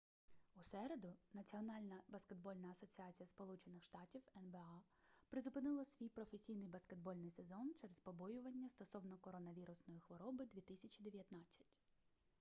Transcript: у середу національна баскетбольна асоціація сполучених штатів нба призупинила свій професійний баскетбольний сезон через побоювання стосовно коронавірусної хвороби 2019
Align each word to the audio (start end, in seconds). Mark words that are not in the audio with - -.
у 0.59 0.63
середу 0.63 1.17
національна 1.33 2.01
баскетбольна 2.07 2.71
асоціація 2.71 3.27
сполучених 3.27 3.83
штатів 3.83 4.21
нба 4.35 4.81
призупинила 5.29 5.85
свій 5.85 6.09
професійний 6.09 6.67
баскетбольний 6.67 7.31
сезон 7.31 7.73
через 7.75 7.99
побоювання 7.99 8.69
стосовно 8.69 9.17
коронавірусної 9.17 9.99
хвороби 9.99 10.45
2019 10.45 11.65